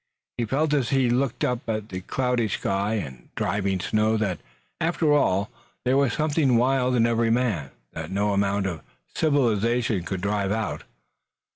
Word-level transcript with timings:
He 0.39 0.45
felt 0.45 0.73
as 0.73 0.89
he 0.89 1.11
looked 1.11 1.43
up 1.43 1.69
at 1.69 1.89
the 1.89 2.01
cloudy 2.01 2.47
sky 2.47 2.95
and 2.95 3.29
driving 3.35 3.79
snow 3.79 4.17
that, 4.17 4.39
after 4.79 5.13
all, 5.13 5.51
there 5.85 5.95
was 5.95 6.13
something 6.13 6.57
wild 6.57 6.95
in 6.95 7.05
every 7.05 7.29
man 7.29 7.69
that 7.93 8.09
no 8.09 8.33
amount 8.33 8.65
of 8.65 8.81
civilization 9.13 10.01
could 10.01 10.21
drive 10.21 10.51
out. 10.51 10.85